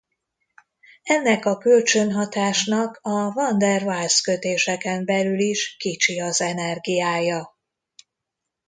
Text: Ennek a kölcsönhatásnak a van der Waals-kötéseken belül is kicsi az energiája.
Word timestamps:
Ennek 1.03 1.45
a 1.45 1.57
kölcsönhatásnak 1.57 2.99
a 3.01 3.31
van 3.31 3.57
der 3.57 3.83
Waals-kötéseken 3.83 5.05
belül 5.05 5.39
is 5.39 5.75
kicsi 5.77 6.19
az 6.21 6.41
energiája. 6.41 7.55